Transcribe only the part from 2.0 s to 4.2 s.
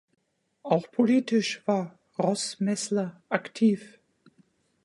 Roßmäßler aktiv.